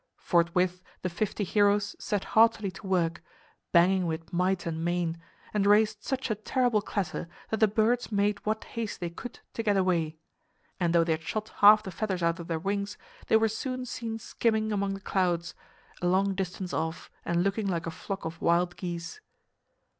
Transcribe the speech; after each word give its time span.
Forthwith 0.17 0.81
the 1.03 1.11
fifty 1.11 1.43
heroes 1.43 1.95
set 1.99 2.23
heartily 2.33 2.71
to 2.71 2.87
work, 2.87 3.21
banging 3.71 4.07
with 4.07 4.33
might 4.33 4.65
and 4.65 4.83
main, 4.83 5.21
and 5.53 5.67
raised 5.67 6.01
such 6.03 6.31
a 6.31 6.33
terrible 6.33 6.81
clatter 6.81 7.29
that 7.51 7.59
the 7.59 7.67
birds 7.67 8.11
made 8.11 8.43
what 8.43 8.63
haste 8.63 8.99
they 8.99 9.11
could 9.11 9.41
to 9.53 9.61
get 9.61 9.77
away; 9.77 10.17
and 10.79 10.95
though 10.95 11.03
they 11.03 11.11
had 11.11 11.21
shot 11.21 11.49
half 11.57 11.83
the 11.83 11.91
feathers 11.91 12.23
out 12.23 12.39
of 12.39 12.47
their 12.47 12.57
wings, 12.57 12.97
they 13.27 13.37
were 13.37 13.47
soon 13.47 13.85
seen 13.85 14.17
skimming 14.17 14.71
among 14.71 14.95
the 14.95 14.99
clouds, 15.01 15.53
a 16.01 16.07
long 16.07 16.33
distance 16.33 16.73
off 16.73 17.11
and 17.23 17.43
looking 17.43 17.67
like 17.67 17.85
a 17.85 17.91
flock 17.91 18.25
of 18.25 18.41
wild 18.41 18.75
geese. 18.77 19.21